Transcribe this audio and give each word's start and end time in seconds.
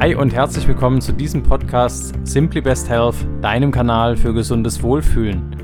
Hi 0.00 0.14
und 0.14 0.32
herzlich 0.32 0.66
willkommen 0.66 1.02
zu 1.02 1.12
diesem 1.12 1.42
Podcast 1.42 2.14
Simply 2.24 2.62
Best 2.62 2.88
Health, 2.88 3.16
deinem 3.42 3.70
Kanal 3.70 4.16
für 4.16 4.32
gesundes 4.32 4.82
Wohlfühlen. 4.82 5.54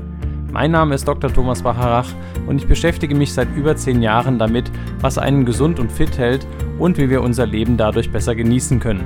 Mein 0.51 0.69
Name 0.69 0.93
ist 0.93 1.07
Dr. 1.07 1.33
Thomas 1.33 1.63
Bacharach 1.63 2.13
und 2.45 2.61
ich 2.61 2.67
beschäftige 2.67 3.15
mich 3.15 3.33
seit 3.33 3.47
über 3.55 3.75
zehn 3.75 4.03
Jahren 4.03 4.37
damit, 4.37 4.71
was 5.01 5.17
einen 5.17 5.43
gesund 5.43 5.79
und 5.79 5.91
fit 5.91 6.19
hält 6.19 6.45
und 6.77 6.99
wie 6.99 7.09
wir 7.09 7.23
unser 7.23 7.47
Leben 7.47 7.77
dadurch 7.77 8.11
besser 8.11 8.35
genießen 8.35 8.79
können. 8.79 9.05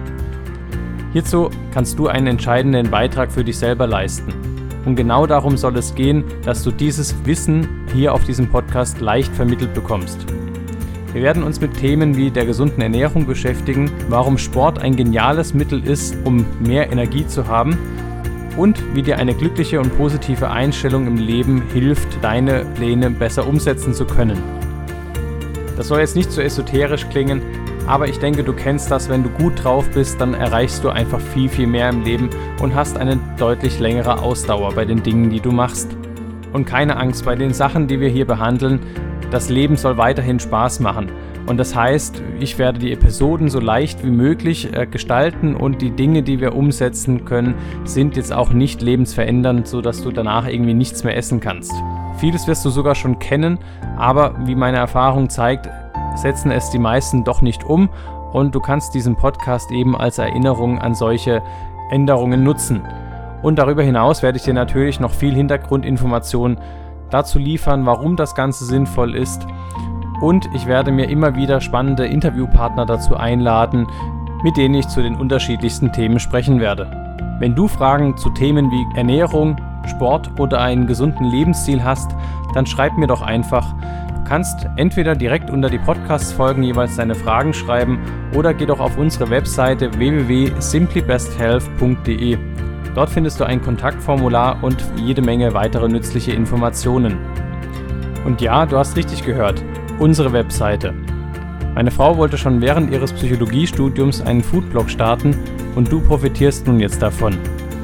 Hierzu 1.13 1.49
kannst 1.73 1.97
du 1.97 2.09
einen 2.09 2.27
entscheidenden 2.27 2.91
Beitrag 2.91 3.31
für 3.31 3.45
dich 3.45 3.57
selber 3.57 3.87
leisten. 3.87 4.33
Und 4.83 4.97
genau 4.97 5.27
darum 5.27 5.55
soll 5.55 5.77
es 5.77 5.95
gehen, 5.95 6.25
dass 6.43 6.61
du 6.61 6.71
dieses 6.71 7.15
Wissen 7.23 7.85
hier 7.93 8.13
auf 8.13 8.25
diesem 8.25 8.49
Podcast 8.49 8.99
leicht 8.99 9.33
vermittelt 9.33 9.73
bekommst. 9.73 10.25
Wir 11.13 11.23
werden 11.23 11.43
uns 11.43 11.59
mit 11.59 11.73
Themen 11.77 12.15
wie 12.15 12.31
der 12.31 12.45
gesunden 12.45 12.81
Ernährung 12.81 13.25
beschäftigen, 13.25 13.91
warum 14.07 14.37
Sport 14.37 14.79
ein 14.79 14.95
geniales 14.95 15.53
Mittel 15.53 15.85
ist, 15.85 16.15
um 16.23 16.45
mehr 16.61 16.89
Energie 16.89 17.27
zu 17.27 17.47
haben 17.47 17.77
und 18.55 18.81
wie 18.95 19.01
dir 19.01 19.17
eine 19.17 19.33
glückliche 19.33 19.81
und 19.81 19.97
positive 19.97 20.49
Einstellung 20.49 21.07
im 21.07 21.17
Leben 21.17 21.63
hilft, 21.73 22.07
deine 22.21 22.63
Pläne 22.75 23.09
besser 23.09 23.45
umsetzen 23.45 23.93
zu 23.93 24.05
können. 24.05 24.41
Das 25.75 25.89
soll 25.89 25.99
jetzt 25.99 26.15
nicht 26.15 26.31
so 26.31 26.39
esoterisch 26.39 27.05
klingen, 27.09 27.41
aber 27.87 28.07
ich 28.07 28.19
denke, 28.19 28.43
du 28.43 28.53
kennst 28.53 28.89
das, 28.89 29.09
wenn 29.09 29.23
du 29.23 29.29
gut 29.29 29.61
drauf 29.61 29.89
bist, 29.89 30.21
dann 30.21 30.33
erreichst 30.33 30.81
du 30.83 30.89
einfach 30.89 31.19
viel, 31.19 31.49
viel 31.49 31.67
mehr 31.67 31.89
im 31.89 32.03
Leben 32.03 32.29
und 32.61 32.73
hast 32.73 32.97
eine 32.97 33.19
deutlich 33.37 33.79
längere 33.79 34.19
Ausdauer 34.19 34.73
bei 34.75 34.85
den 34.85 35.03
Dingen, 35.03 35.29
die 35.29 35.41
du 35.41 35.51
machst. 35.51 35.89
Und 36.53 36.65
keine 36.65 36.95
Angst, 36.97 37.25
bei 37.25 37.35
den 37.35 37.53
Sachen, 37.53 37.87
die 37.87 37.99
wir 37.99 38.09
hier 38.09 38.25
behandeln, 38.25 38.79
das 39.31 39.49
Leben 39.49 39.77
soll 39.77 39.97
weiterhin 39.97 40.39
Spaß 40.39 40.81
machen. 40.81 41.11
Und 41.47 41.57
das 41.57 41.75
heißt, 41.75 42.21
ich 42.39 42.59
werde 42.59 42.79
die 42.79 42.91
Episoden 42.91 43.49
so 43.49 43.59
leicht 43.59 44.03
wie 44.03 44.11
möglich 44.11 44.73
äh, 44.73 44.85
gestalten 44.85 45.55
und 45.55 45.81
die 45.81 45.91
Dinge, 45.91 46.21
die 46.21 46.39
wir 46.39 46.55
umsetzen 46.55 47.25
können, 47.25 47.55
sind 47.83 48.15
jetzt 48.15 48.31
auch 48.31 48.51
nicht 48.51 48.81
lebensverändernd, 48.81 49.67
sodass 49.67 50.03
du 50.03 50.11
danach 50.11 50.47
irgendwie 50.47 50.73
nichts 50.73 51.03
mehr 51.03 51.17
essen 51.17 51.39
kannst. 51.39 51.73
Vieles 52.19 52.47
wirst 52.47 52.63
du 52.63 52.69
sogar 52.69 52.93
schon 52.93 53.19
kennen, 53.19 53.57
aber 53.97 54.35
wie 54.45 54.55
meine 54.55 54.77
Erfahrung 54.77 55.29
zeigt, 55.29 55.67
setzen 56.15 56.51
es 56.51 56.69
die 56.69 56.79
meisten 56.79 57.23
doch 57.23 57.41
nicht 57.41 57.63
um 57.63 57.89
und 58.33 58.53
du 58.53 58.59
kannst 58.59 58.93
diesen 58.93 59.15
Podcast 59.15 59.71
eben 59.71 59.95
als 59.95 60.17
Erinnerung 60.17 60.79
an 60.79 60.93
solche 60.93 61.41
Änderungen 61.89 62.43
nutzen. 62.43 62.81
Und 63.41 63.57
darüber 63.57 63.81
hinaus 63.81 64.21
werde 64.21 64.37
ich 64.37 64.43
dir 64.43 64.53
natürlich 64.53 64.99
noch 64.99 65.13
viel 65.13 65.33
Hintergrundinformationen 65.33 66.59
dazu 67.11 67.39
liefern, 67.39 67.85
warum 67.85 68.15
das 68.15 68.35
Ganze 68.35 68.65
sinnvoll 68.65 69.15
ist. 69.15 69.45
Und 70.21 70.47
ich 70.53 70.65
werde 70.65 70.91
mir 70.91 71.09
immer 71.09 71.35
wieder 71.35 71.61
spannende 71.61 72.05
Interviewpartner 72.05 72.85
dazu 72.85 73.15
einladen, 73.15 73.87
mit 74.43 74.57
denen 74.57 74.75
ich 74.75 74.87
zu 74.87 75.01
den 75.01 75.15
unterschiedlichsten 75.15 75.91
Themen 75.91 76.19
sprechen 76.19 76.59
werde. 76.59 76.91
Wenn 77.39 77.55
du 77.55 77.67
Fragen 77.67 78.17
zu 78.17 78.29
Themen 78.29 78.69
wie 78.69 78.85
Ernährung, 78.95 79.57
Sport 79.87 80.39
oder 80.39 80.61
einen 80.61 80.85
gesunden 80.87 81.25
Lebensstil 81.25 81.83
hast, 81.83 82.11
dann 82.53 82.67
schreib 82.67 82.97
mir 82.97 83.07
doch 83.07 83.21
einfach. 83.21 83.73
Du 84.13 84.23
kannst 84.25 84.67
entweder 84.77 85.15
direkt 85.15 85.49
unter 85.49 85.69
die 85.69 85.79
Podcast-Folgen 85.79 86.63
jeweils 86.63 86.95
deine 86.97 87.15
Fragen 87.15 87.53
schreiben 87.53 87.99
oder 88.35 88.53
geh 88.53 88.67
doch 88.67 88.79
auf 88.79 88.97
unsere 88.97 89.29
Webseite 89.29 89.97
www.simplybesthealth.de. 89.97 92.37
Dort 92.93 93.09
findest 93.09 93.39
du 93.39 93.45
ein 93.45 93.61
Kontaktformular 93.61 94.57
und 94.61 94.83
jede 94.97 95.21
Menge 95.21 95.53
weitere 95.53 95.87
nützliche 95.87 96.33
Informationen. 96.33 97.17
Und 98.25 98.41
ja, 98.41 98.65
du 98.65 98.77
hast 98.77 98.97
richtig 98.97 99.25
gehört, 99.25 99.63
unsere 99.99 100.33
Webseite. 100.33 100.93
Meine 101.73 101.91
Frau 101.91 102.17
wollte 102.17 102.37
schon 102.37 102.61
während 102.61 102.91
ihres 102.91 103.13
Psychologiestudiums 103.13 104.21
einen 104.21 104.43
Foodblog 104.43 104.89
starten 104.89 105.35
und 105.75 105.91
du 105.91 106.01
profitierst 106.01 106.67
nun 106.67 106.79
jetzt 106.81 107.01
davon. 107.01 107.37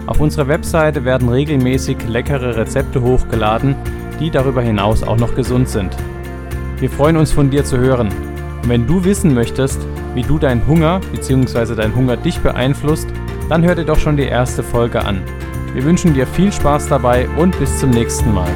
Auf 0.08 0.20
unserer 0.20 0.48
Webseite 0.48 1.06
werden 1.06 1.30
regelmäßig 1.30 1.98
leckere 2.08 2.58
Rezepte 2.58 3.02
hochgeladen, 3.02 3.76
die 4.20 4.30
darüber 4.30 4.62
hinaus 4.62 5.04
auch 5.04 5.18
noch 5.18 5.36
gesund 5.36 5.70
sind. 5.70 5.96
Wir 6.80 6.90
freuen 6.90 7.18
uns 7.18 7.32
von 7.32 7.50
dir 7.50 7.64
zu 7.64 7.78
hören. 7.78 8.10
Und 8.62 8.70
wenn 8.70 8.88
du 8.88 9.04
wissen 9.04 9.34
möchtest, 9.34 9.80
wie 10.18 10.24
du 10.24 10.40
deinen 10.40 10.66
Hunger 10.66 11.00
bzw. 11.12 11.76
dein 11.76 11.96
Hunger 11.96 12.18
dich 12.18 12.40
beeinflusst, 12.40 13.08
dann 13.50 13.64
hör 13.64 13.76
dir 13.76 13.86
doch 13.86 14.00
schon 14.00 14.18
die 14.18 14.26
erste 14.26 14.64
Folge 14.64 15.06
an. 15.06 15.22
Wir 15.76 15.84
wünschen 15.84 16.16
dir 16.16 16.26
viel 16.26 16.52
Spaß 16.52 16.88
dabei 16.88 17.30
und 17.38 17.58
bis 17.60 17.78
zum 17.78 17.92
nächsten 17.92 18.34
Mal. 18.34 18.50